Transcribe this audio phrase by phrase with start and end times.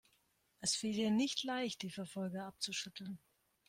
[0.61, 3.19] Es fiel ihr nicht leicht, die Verfolger abzuschütteln.